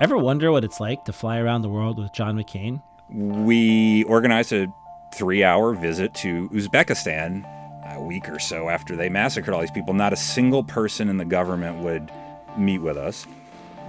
[0.00, 2.82] Ever wonder what it's like to fly around the world with John McCain?
[3.08, 4.72] We organized a
[5.14, 7.44] three hour visit to Uzbekistan
[7.94, 9.92] a week or so after they massacred all these people.
[9.94, 12.10] Not a single person in the government would
[12.56, 13.26] meet with us.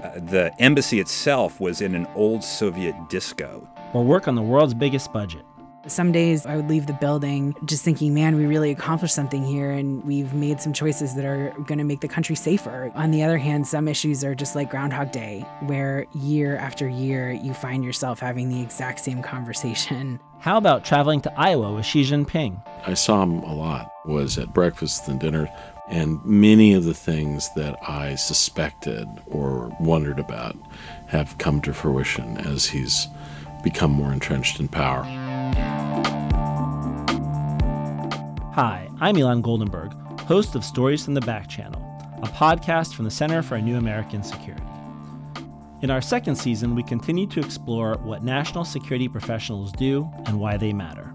[0.04, 3.68] Uh, the embassy itself was in an old Soviet disco.
[3.94, 5.46] Or work on the world's biggest budget.
[5.88, 9.72] Some days I would leave the building just thinking, man, we really accomplished something here
[9.72, 12.92] and we've made some choices that are going to make the country safer.
[12.94, 17.32] On the other hand, some issues are just like Groundhog Day, where year after year
[17.32, 20.20] you find yourself having the exact same conversation.
[20.40, 22.64] How about traveling to Iowa with Xi Jinping?
[22.86, 25.50] I saw him a lot, was at breakfast and dinner,
[25.88, 30.56] and many of the things that I suspected or wondered about
[31.08, 33.08] have come to fruition as he's
[33.64, 35.04] become more entrenched in power.
[38.56, 41.82] Hi, I'm Ilan Goldenberg, host of Stories from the Back Channel,
[42.22, 44.62] a podcast from the Center for a New American Security.
[45.82, 50.58] In our second season, we continue to explore what national security professionals do and why
[50.58, 51.14] they matter.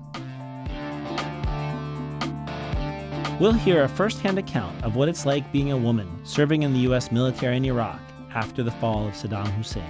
[3.38, 6.80] We'll hear a firsthand account of what it's like being a woman serving in the
[6.80, 7.12] U.S.
[7.12, 8.00] military in Iraq
[8.34, 9.84] after the fall of Saddam Hussein.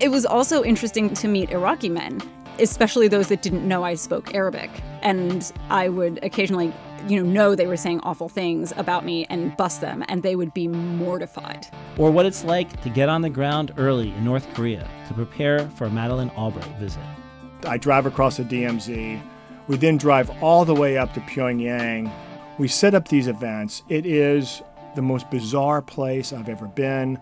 [0.00, 2.20] It was also interesting to meet Iraqi men
[2.60, 4.70] especially those that didn't know I spoke Arabic.
[5.02, 6.72] And I would occasionally,
[7.08, 10.36] you know, know they were saying awful things about me and bust them, and they
[10.36, 11.66] would be mortified.
[11.98, 15.68] Or what it's like to get on the ground early in North Korea to prepare
[15.70, 17.02] for a Madeleine Albright visit.
[17.66, 19.20] I drive across the DMZ.
[19.68, 22.10] We then drive all the way up to Pyongyang.
[22.58, 23.82] We set up these events.
[23.88, 24.62] It is
[24.94, 27.18] the most bizarre place I've ever been.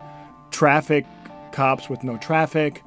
[0.51, 1.07] Traffic,
[1.53, 2.83] cops with no traffic,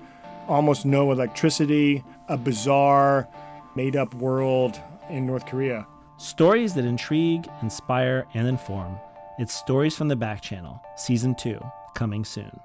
[0.48, 3.28] almost no electricity a bizarre,
[3.76, 5.86] made up world in North Korea.
[6.22, 9.00] Stories that intrigue, inspire, and inform.
[9.40, 11.60] It's Stories from the Back Channel, Season 2,
[11.96, 12.60] coming soon.